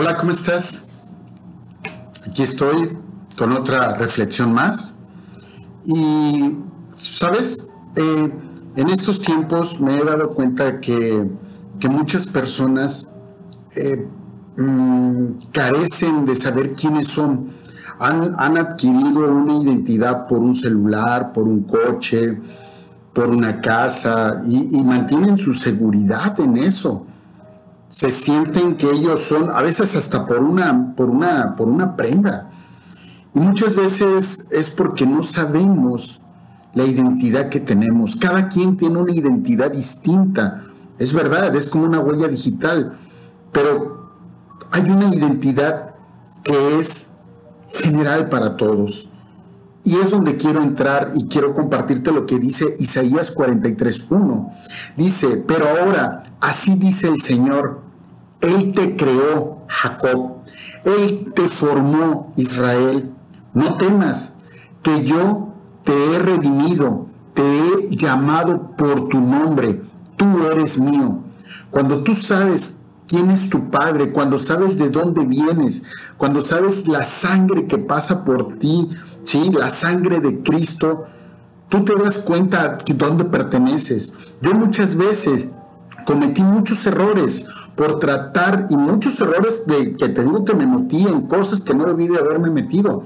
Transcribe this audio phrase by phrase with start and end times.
[0.00, 0.86] Hola, ¿cómo estás?
[2.26, 2.96] Aquí estoy
[3.36, 4.94] con otra reflexión más.
[5.84, 6.56] Y,
[6.96, 7.66] ¿sabes?
[7.96, 8.32] Eh,
[8.76, 11.30] en estos tiempos me he dado cuenta que,
[11.78, 13.10] que muchas personas
[13.76, 14.08] eh,
[14.56, 17.48] mm, carecen de saber quiénes son.
[17.98, 22.40] Han, han, adquirido una identidad por un celular, por un coche,
[23.12, 27.04] por una casa y, y mantienen su seguridad en eso
[27.90, 32.48] se sienten que ellos son, a veces hasta por una, por una, por una prenda.
[33.34, 36.20] Y muchas veces es porque no sabemos
[36.72, 38.16] la identidad que tenemos.
[38.16, 40.62] Cada quien tiene una identidad distinta.
[40.98, 42.96] Es verdad, es como una huella digital.
[43.52, 44.10] Pero
[44.70, 45.94] hay una identidad
[46.44, 47.10] que es
[47.72, 49.08] general para todos.
[49.82, 54.52] Y es donde quiero entrar y quiero compartirte lo que dice Isaías 43.1.
[54.96, 57.80] Dice, pero ahora, así dice el Señor,
[58.40, 60.38] Él te creó, Jacob,
[60.84, 63.10] Él te formó, Israel.
[63.52, 64.34] No temas,
[64.82, 65.52] que yo
[65.84, 69.82] te he redimido, te he llamado por tu nombre,
[70.16, 71.20] tú eres mío.
[71.70, 75.82] Cuando tú sabes quién es tu Padre, cuando sabes de dónde vienes,
[76.16, 78.88] cuando sabes la sangre que pasa por ti,
[79.24, 79.50] ¿sí?
[79.52, 81.06] la sangre de Cristo,
[81.68, 84.12] tú te das cuenta de dónde perteneces.
[84.40, 85.50] Yo muchas veces
[86.06, 91.06] cometí muchos errores por tratar y muchos errores de que te digo que me metí
[91.06, 93.04] en cosas que no debí de haberme metido,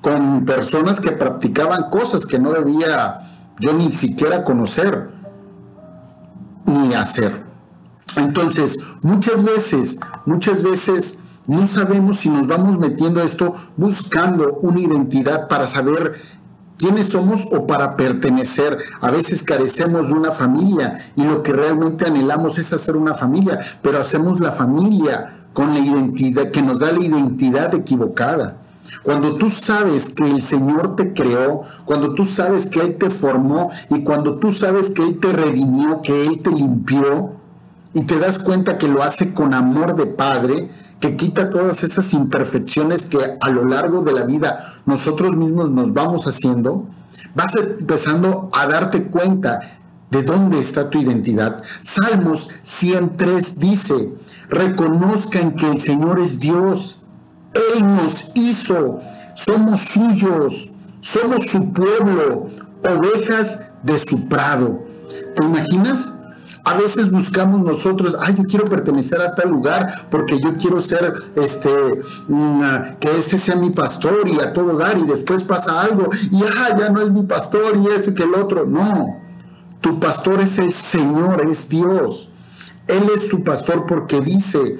[0.00, 3.20] con personas que practicaban cosas que no debía
[3.60, 5.10] yo ni siquiera conocer
[6.66, 7.44] ni hacer.
[8.16, 14.80] Entonces, muchas veces, muchas veces no sabemos si nos vamos metiendo a esto buscando una
[14.80, 16.14] identidad para saber
[16.82, 18.76] quiénes somos o para pertenecer.
[19.00, 23.60] A veces carecemos de una familia y lo que realmente anhelamos es hacer una familia,
[23.82, 28.56] pero hacemos la familia con la identidad que nos da la identidad equivocada.
[29.04, 33.70] Cuando tú sabes que el Señor te creó, cuando tú sabes que Él te formó
[33.88, 37.30] y cuando tú sabes que Él te redimió, que Él te limpió
[37.94, 40.68] y te das cuenta que lo hace con amor de Padre,
[41.02, 45.92] que quita todas esas imperfecciones que a lo largo de la vida nosotros mismos nos
[45.92, 46.86] vamos haciendo,
[47.34, 49.60] vas empezando a darte cuenta
[50.10, 51.60] de dónde está tu identidad.
[51.80, 54.14] Salmos 103 dice,
[54.48, 57.00] reconozcan que el Señor es Dios,
[57.52, 59.00] Él nos hizo,
[59.34, 60.70] somos suyos,
[61.00, 62.48] somos su pueblo,
[62.88, 64.84] ovejas de su prado.
[65.34, 66.14] ¿Te imaginas?
[66.64, 71.12] A veces buscamos nosotros, ay, yo quiero pertenecer a tal lugar porque yo quiero ser,
[71.34, 71.70] este,
[73.00, 76.76] que este sea mi pastor y a todo dar y después pasa algo y ah,
[76.78, 78.64] ya no es mi pastor y este que el otro.
[78.64, 79.20] No,
[79.80, 82.28] tu pastor es el Señor, es Dios.
[82.86, 84.78] Él es tu pastor porque dice,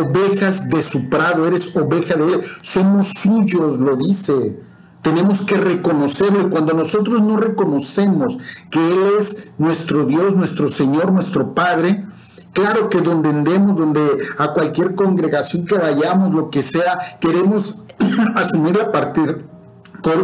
[0.00, 4.58] ovejas de su prado, eres oveja de él, somos suyos, lo dice.
[5.02, 6.46] Tenemos que reconocerlo.
[6.46, 8.38] Y cuando nosotros no reconocemos
[8.70, 12.06] que Él es nuestro Dios, nuestro Señor, nuestro Padre,
[12.52, 14.00] claro que donde andemos, donde
[14.38, 17.78] a cualquier congregación que vayamos, lo que sea, queremos
[18.36, 19.44] asumir la partir,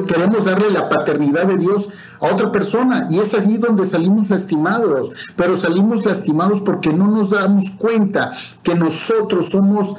[0.07, 1.89] queremos darle la paternidad de Dios
[2.21, 3.07] a otra persona.
[3.11, 8.75] Y es allí donde salimos lastimados, pero salimos lastimados porque no nos damos cuenta que
[8.75, 9.97] nosotros somos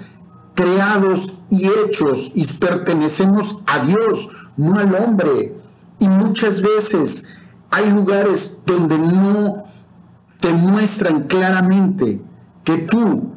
[0.60, 5.56] creados y hechos y pertenecemos a Dios, no al hombre.
[6.00, 7.28] Y muchas veces
[7.72, 9.64] hay lugares donde no
[10.42, 12.20] te muestran claramente
[12.66, 13.32] que tú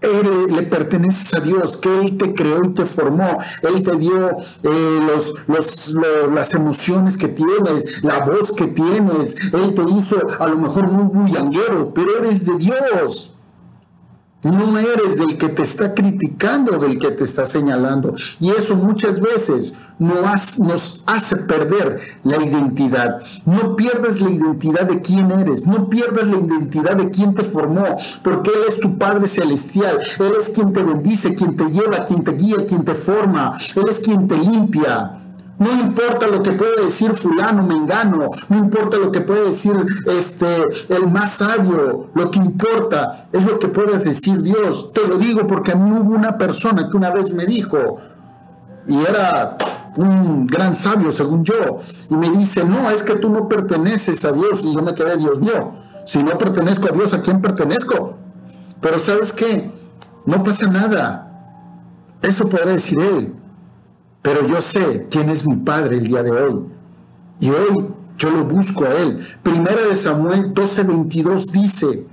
[0.00, 4.30] le perteneces a Dios, que Él te creó y te formó, Él te dio
[4.62, 5.00] eh,
[5.46, 5.94] los,
[6.32, 11.04] las emociones que tienes, la voz que tienes, Él te hizo a lo mejor muy
[11.04, 13.34] bullanguero, pero eres de Dios.
[14.42, 18.14] No eres del que te está criticando, del que te está señalando.
[18.40, 23.22] Y eso muchas veces nos hace perder la identidad.
[23.44, 27.98] No pierdas la identidad de quién eres, no pierdas la identidad de quién te formó,
[28.22, 29.98] porque Él es tu Padre Celestial.
[30.18, 33.58] Él es quien te bendice, quien te lleva, quien te guía, quien te forma.
[33.76, 35.19] Él es quien te limpia.
[35.60, 39.74] No importa lo que puede decir fulano, mengano, no importa lo que puede decir
[40.06, 40.56] este
[40.88, 44.90] el más sabio, lo que importa es lo que puede decir Dios.
[44.94, 47.98] Te lo digo porque a mí hubo una persona que una vez me dijo
[48.86, 49.58] y era
[49.98, 54.32] un gran sabio según yo y me dice, "No, es que tú no perteneces a
[54.32, 55.74] Dios." Y yo me quedé, "Dios mío,
[56.06, 58.14] si no pertenezco a Dios, ¿a quién pertenezco?"
[58.80, 59.70] Pero ¿sabes qué?
[60.24, 61.26] No pasa nada.
[62.22, 63.34] Eso podrá decir él
[64.22, 66.66] pero yo sé quién es mi Padre el día de hoy.
[67.40, 67.88] Y hoy
[68.18, 69.26] yo lo busco a Él.
[69.42, 72.06] Primera de Samuel 12:22 dice,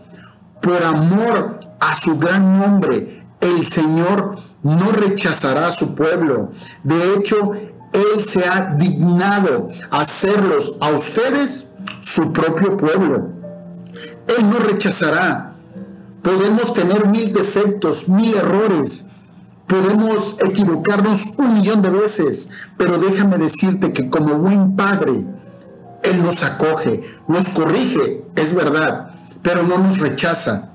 [0.62, 6.52] por amor a su gran nombre, el Señor no rechazará a su pueblo.
[6.84, 7.52] De hecho,
[7.94, 11.70] Él se ha dignado hacerlos a ustedes
[12.00, 13.30] su propio pueblo.
[14.28, 15.56] Él no rechazará.
[16.22, 19.07] Podemos tener mil defectos, mil errores.
[19.68, 25.26] Podemos equivocarnos un millón de veces, pero déjame decirte que como buen padre,
[26.04, 29.12] Él nos acoge, nos corrige, es verdad,
[29.42, 30.70] pero no nos rechaza,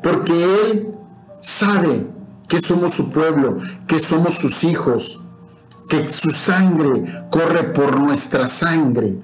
[0.00, 0.94] porque Él
[1.40, 2.06] sabe
[2.46, 3.58] que somos su pueblo,
[3.88, 5.20] que somos sus hijos,
[5.88, 9.18] que su sangre corre por nuestra sangre.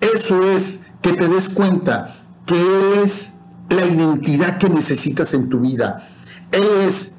[0.00, 2.14] Eso es que te des cuenta
[2.46, 3.32] que Él es
[3.68, 6.06] la identidad que necesitas en tu vida.
[6.52, 7.13] Él es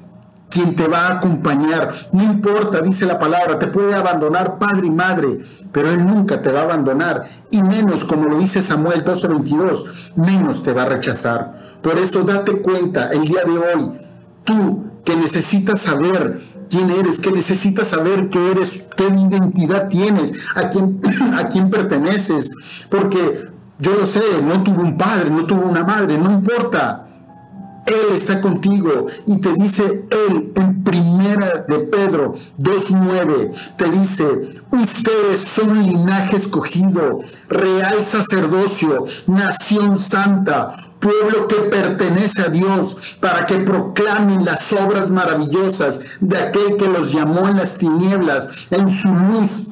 [0.48, 1.92] quien te va a acompañar.
[2.12, 5.38] No importa, dice la palabra, te puede abandonar padre y madre,
[5.72, 7.24] pero Él nunca te va a abandonar.
[7.50, 11.54] Y menos, como lo dice Samuel 12:22, menos te va a rechazar.
[11.82, 13.92] Por eso date cuenta el día de hoy,
[14.44, 20.68] tú que necesitas saber quién eres, que necesitas saber qué eres, qué identidad tienes, a
[20.70, 21.00] quién,
[21.38, 22.50] a quién perteneces.
[22.88, 23.48] Porque
[23.78, 27.05] yo lo sé, no tuvo un padre, no tuvo una madre, no importa.
[27.86, 34.24] Él está contigo y te dice Él en primera de Pedro 2.9, te dice,
[34.70, 43.58] ustedes son linaje escogido, real sacerdocio, nación santa, pueblo que pertenece a Dios, para que
[43.58, 49.66] proclamen las obras maravillosas de aquel que los llamó en las tinieblas, en su luz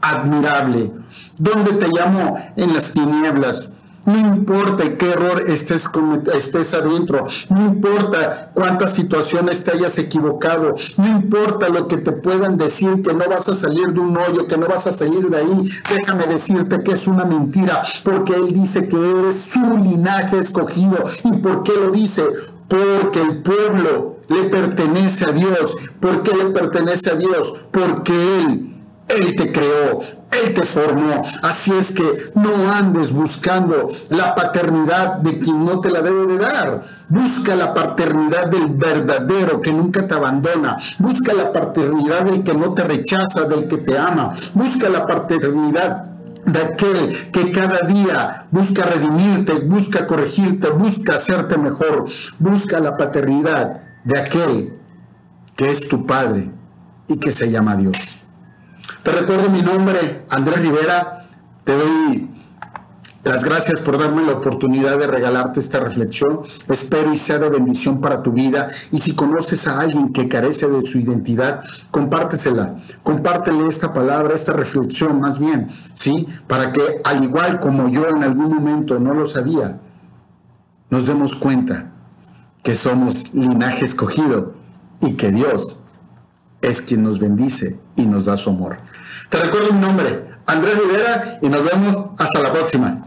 [0.00, 0.92] admirable.
[1.38, 2.38] ¿Dónde te llamó?
[2.56, 3.70] En las tinieblas
[4.06, 5.88] no importa qué error estés,
[6.34, 12.56] estés adentro, no importa cuántas situaciones te hayas equivocado, no importa lo que te puedan
[12.56, 15.36] decir, que no vas a salir de un hoyo, que no vas a salir de
[15.36, 20.98] ahí, déjame decirte que es una mentira, porque Él dice que eres su linaje escogido.
[21.24, 22.24] ¿Y por qué lo dice?
[22.68, 25.74] Porque el pueblo le pertenece a Dios.
[25.98, 27.66] ¿Por qué le pertenece a Dios?
[27.70, 28.76] Porque Él,
[29.08, 30.00] Él te creó,
[30.30, 31.22] él te formó.
[31.42, 36.38] Así es que no andes buscando la paternidad de quien no te la debe de
[36.38, 36.82] dar.
[37.08, 40.76] Busca la paternidad del verdadero que nunca te abandona.
[40.98, 44.30] Busca la paternidad del que no te rechaza, del que te ama.
[44.54, 46.04] Busca la paternidad
[46.44, 52.06] de aquel que cada día busca redimirte, busca corregirte, busca hacerte mejor.
[52.38, 54.72] Busca la paternidad de aquel
[55.56, 56.50] que es tu Padre
[57.08, 58.20] y que se llama Dios.
[59.02, 61.26] Te recuerdo mi nombre, Andrés Rivera.
[61.64, 62.28] Te doy
[63.22, 66.40] las gracias por darme la oportunidad de regalarte esta reflexión.
[66.68, 68.70] Espero y sea de bendición para tu vida.
[68.92, 72.76] Y si conoces a alguien que carece de su identidad, compártesela.
[73.02, 76.26] Compártele esta palabra, esta reflexión más bien, ¿sí?
[76.46, 79.78] Para que al igual como yo en algún momento no lo sabía,
[80.88, 81.90] nos demos cuenta
[82.62, 84.54] que somos linaje escogido
[85.02, 85.79] y que Dios
[86.62, 88.78] es quien nos bendice y nos da su amor.
[89.28, 93.02] Te recuerdo mi nombre, Andrés Rivera, y nos vemos hasta la próxima.